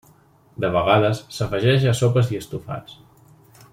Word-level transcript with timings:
De 0.63 0.71
vegades 0.75 1.21
s'afegeix 1.35 1.85
a 1.91 1.95
sopes 2.01 2.33
i 2.35 2.41
estofats. 2.45 2.97